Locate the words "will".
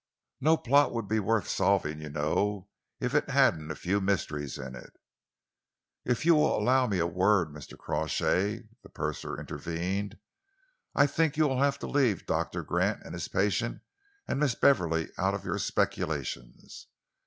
6.33-6.57, 11.47-11.59